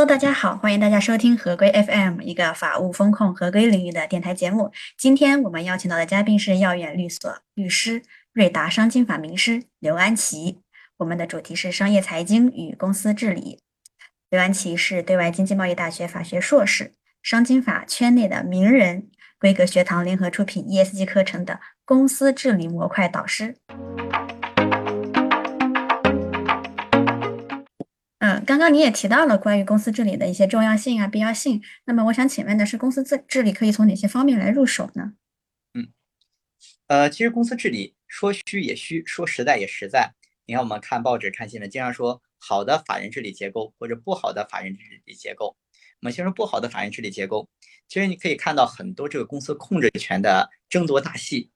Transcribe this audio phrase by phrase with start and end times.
[0.00, 4.72] Hello，大家好，欢迎大家收听合规 FM，一个法务风控合规领域的电台节目。
[4.96, 8.02] 今天我们邀请到的嘉宾是耀远律所律师、
[8.32, 10.60] 瑞达商经法名师刘安琪。
[10.96, 13.58] 我们的主题是商业财经与公司治理。
[14.30, 23.56] 刘安琪是对外经济贸易大学法学硕士，商经法圈内的名人，规格学堂联合出品 ESG 课程的公司治理模块导师。
[28.46, 31.62] 刚刚你也提到了关于公司治理的一些重要性啊、必要性。
[31.84, 35.14] 那么我想请问的是，公司治治理可以从哪些方面来入手呢？
[35.74, 35.88] 嗯，
[36.86, 40.14] 呃，其实公司治理说虚也虚，说实在也实在。
[40.46, 45.56] 你看，我们看报纸、看新闻，经常说好的法人治理结构或者不好的法人治理结构。
[46.00, 47.48] 我们先说不好的法人治理结构，
[47.88, 51.50] 其实你可以看到很多这个公司控制权的争夺大戏。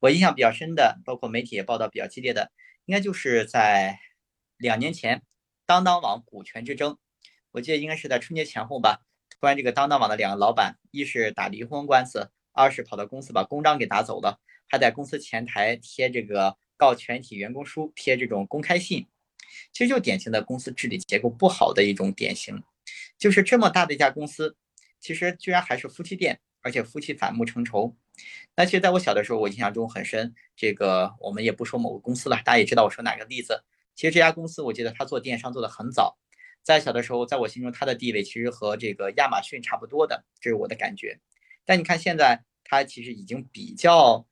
[0.00, 2.50] 我印象比较深的，包括媒体也报道比较激烈的，
[2.86, 3.98] 应该就是在
[4.56, 5.22] 两年前。
[5.70, 6.98] 当当网股权之争，
[7.52, 9.02] 我记得应该是在春节前后吧。
[9.28, 19.06] 突然，这个当当网的两个老板，一是打离婚官司，二是跑到公司把公章给打走了，还在公司前台贴这个告全体员工书，贴这种公开信。
[19.72, 22.60] 其实就典型的公司治理结构不好的一种典型。
[23.16, 24.56] 就是这么大的一家公司，
[24.98, 27.96] 其实居然还是夫妻店，而且夫妻反目成仇。
[28.56, 30.34] 那其实在我小的时候，我印象中很深。
[30.56, 33.62] 这个我们也不说某个公司了，大家也知道我说哪个例子。
[33.94, 36.18] 其实这家公司，我记得他做电商做的很早，
[36.62, 41.20] 在小的时候，在我心中他的地位其实和这个亚马逊差不多的，这是我的感觉。
[41.64, 44.26] 但你看现在，他其实已经比较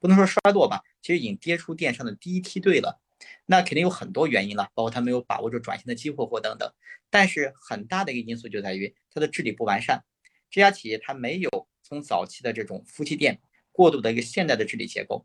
[0.00, 3.00] 不能说衰落吧，其实已经跌出电商的第一梯队了。
[3.46, 6.72] 那肯定有很多原因了，包括他没有把握住转型的机会或等等。
[7.08, 10.02] 但是很大的一个因素就在于它的治理不完善。
[10.50, 13.40] 这家企业它没有从早期的这种夫妻店
[13.70, 15.24] 过渡的一个现代的治理结构。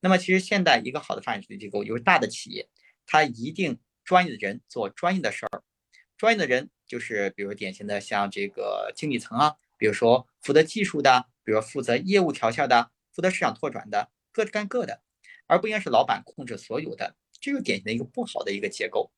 [0.00, 2.68] 那么其实现代一个好的发展治理机构，有大的企业。
[3.06, 5.62] 他一定专业的人做专业的事儿，
[6.16, 15.02] 专业的人就是比如典型的像这个经理层啊，比如说负责技术的，比如说负责业务调校的，负责市场拓展的，各干各的，
[15.46, 19.12] 而不应该是老板控制所有的，这就典型的一个不好的一个结构。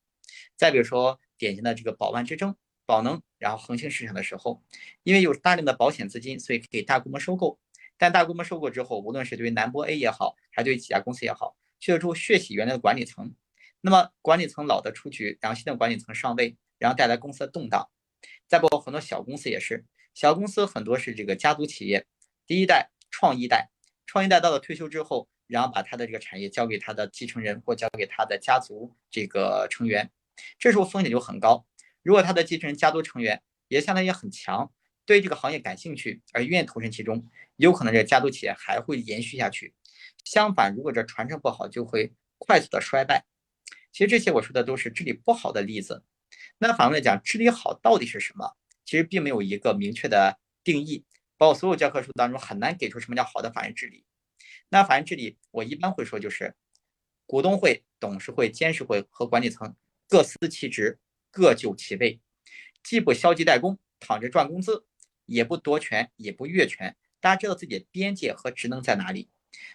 [0.55, 2.55] 再比如说典型的这个宝万之争，
[2.85, 4.63] 宝能然后横行市场的时候，
[5.03, 7.59] 因为有大量的保险资金，所以可以大规模收购，
[7.97, 13.33] 但大规模收购之后，无论是对于南博 A 也好，还对几家公司也好，去了之后血洗原来的管理层。
[13.81, 17.89] 那么管理层老的出局，然后新的管理层上位，然后带来公司的动荡。
[18.47, 22.05] 再包括很多小公司也是，小公司很多是这个家族企业，
[22.45, 23.69] 第一代创一代，
[24.05, 30.11] 创一代到了退休之后，然后把他的这个产业交给他的继承人或交给他的家族这个成员，
[30.57, 31.65] 这时候风险就很高。
[32.01, 34.71] 如果他的继承人家族成员也相当于很强，
[35.05, 37.25] 对这个行业感兴趣而愿意投身其中，
[37.55, 39.73] 有可能这个家族企业还会延续下去。
[40.25, 43.25] 相反，如果这传承不好，就会快速的衰败。
[43.99, 46.05] 其实这些我说的都是治理不好的例子。
[46.57, 48.55] 那反过来讲，治理好到底是什么？
[48.85, 51.03] 其实并没有一个明确的定义，
[51.35, 54.05] 包括所有教科书当中很难给出什么叫好的法人治理。
[54.69, 56.55] 那法人治理，我一般会说就是
[57.25, 59.75] 股东会、董事会、监事会和管理层
[60.07, 60.97] 各司其职，
[61.29, 62.21] 各就其位，
[62.81, 64.85] 既不消极怠工，躺着赚工资，
[65.25, 66.95] 也不夺权，也不越权。
[67.19, 69.29] 大家知道自己的边界和职能在哪里。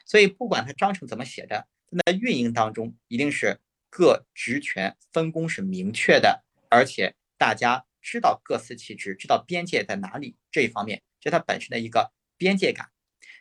[0.06, 1.68] 所以不管他章程怎么写的，
[2.06, 3.60] 在运营当中一定是。
[3.96, 10.36] 各职权分工是明确的，而且大家知道各司其职，知道边界在哪里。
[10.50, 12.90] 这一方面，就它本身的一个边界感。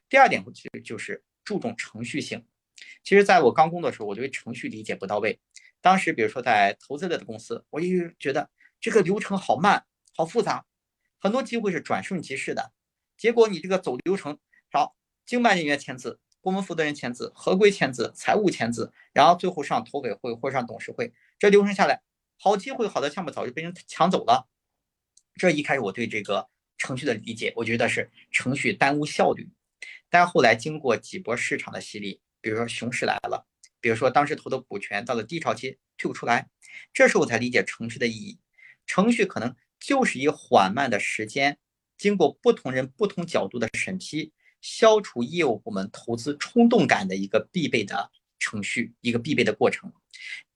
[0.08, 2.46] 第二点，其实就是注重程序性。
[3.04, 5.40] 其实，在我刚工作的时候，我对程序理解不到位。
[5.82, 7.88] 当时，比如说在投资类的公司，我就
[8.20, 9.84] 觉得这个流程好慢、
[10.16, 10.68] 好复杂，
[11.18, 12.72] 很多机会是转瞬即逝的。
[13.18, 14.38] 结果你这个走流程，
[14.72, 16.20] 好，经办人员签字。
[16.44, 22.02] 部门负责人签字，合规签字，财务签字，然后最后上投委会或者上董事会，这流程下来，
[22.38, 24.50] 好机会、好的项目早就被人抢走了。
[25.36, 29.50] 这一开始我对这个程序的理解，我觉得是程序耽误效率。
[30.10, 33.48] 但后来经过几波市场的洗礼，比如说熊市来了，
[33.80, 36.50] 比如说当时投的股权到了低潮期退不出来，
[36.94, 38.38] 这时候我才理解程序的意义。
[38.86, 41.58] 程序可能就是以缓慢的时间，
[41.98, 44.34] 经过不同人不同角度的审批。
[44.64, 49.92] 消除业务部门投资冲动感的一个必备的程序，一个必备的过程。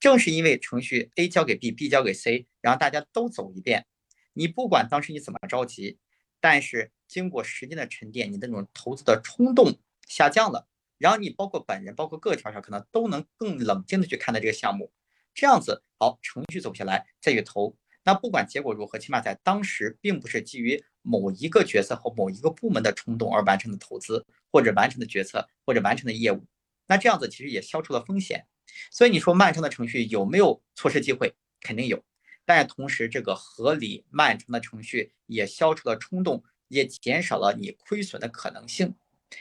[0.00, 3.84] 正是因为程序 A 交给 B，B 交给 C，然后大家都走一遍，
[4.32, 5.98] 你不管当时你怎么着急，
[6.40, 10.66] 但是经过时间的沉淀，你的那种投资的冲动下降了，
[10.96, 14.90] 然后你包括本人，包括各个调查，可能都能更冷静的去看待这个项目。
[15.34, 17.76] 这样子，好，程序走下来再去投。
[18.04, 24.22] 那不管结果如何，起码在当时并不是基于某一个角色或某一个部门的冲动而完成的投资，
[24.52, 26.44] 或者完成的决策，或者完成的业务。
[26.86, 28.46] 那这样子其实也消除了风险。
[28.90, 31.34] 所以你说漫长的程序有没有错失机会？
[31.62, 32.04] 肯定有。
[32.44, 38.94] 但是同时这个合理漫长的程序也消除了冲动，也减少了你亏损的可能性。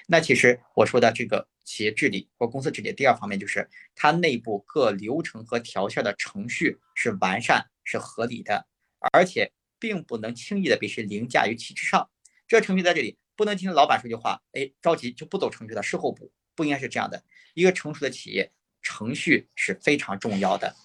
[0.08, 8.66] 那其实我说的这个企业治理或公司治理，第二方面就是它内部各流程和条线的程序是完善、是合理的，
[9.14, 12.10] 而且并不能轻易的被谁凌驾于其之上。
[12.48, 17.24] 这个程序在这里不能听老板说句话，哎，着急就不走程序了，事后补，不应该是这样的。
[17.54, 18.52] 一个成熟的企业，
[18.82, 20.76] 程序是非常重要的。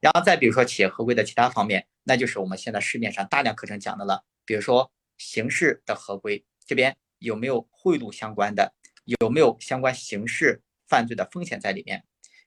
[0.00, 6.96] 然后再比如说企业合规的其他方面，那就是我们现在市面上大量课程讲的了，比如说刑事的合规这边。
[7.20, 8.72] 有没有贿赂相关的？
[9.20, 12.04] 有没有相关刑事犯罪的风险在里面？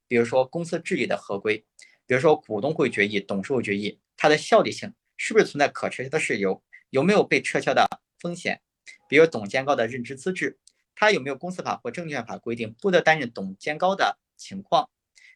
[0.08, 1.66] 比如说公司治理的合规，
[2.06, 6.64] 比如说股东会决议、董事会决议，它的效力性是不是存在可撤销的事由？
[6.90, 7.88] 有没有被撤销的
[8.18, 8.60] 风险？
[9.08, 10.58] 比如董监高的任职资质，
[10.96, 14.90] 他有没有公司法或证券法规定不得担任董监高的情况？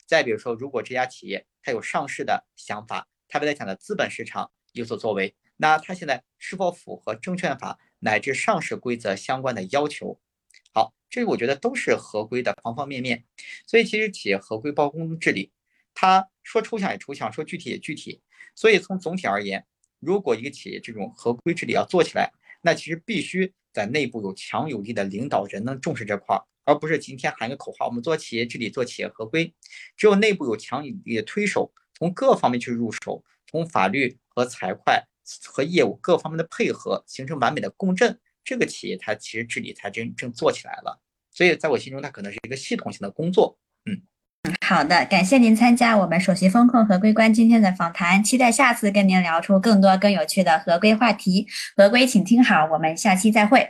[0.08, 7.78] 再比如说，如果这家企业它有上市的想法，它未来想在资本市场有所作为，那它现在是否符合证券法？
[8.00, 10.20] 乃至上市规则相关的要求，
[10.74, 13.24] 好，这个我觉得都是合规的方方面面。
[13.68, 15.52] 所以其实企业合规包工治理，
[15.94, 18.24] 它说抽象也抽象，说具体也具体。
[18.58, 19.66] 所以从总体而言，
[20.06, 22.31] 如果一个企业这种合规治理要做起来，
[22.62, 29.54] 那其实必须在内部有强有力的领导人能重视这块儿，而不是今天喊个口号，我们做企业治理，做企业合规。
[29.98, 34.94] 只有内部有强有力的推手，从各方面去入手，从法律和财会。
[35.46, 41.01] 和业务各方面的配合，形成完美的共振，这个企业它其实治理才真正做起来了。
[41.31, 43.58] 所以在我心中，它可能是一个系统性的工作。
[43.86, 44.04] 嗯
[44.68, 51.46] 好的，感谢您参加我们首席风控合规官今天的访谈，期待下次跟您聊出更多更有趣的合规话题。
[51.78, 53.70] 合规，请听好，我们下期再会。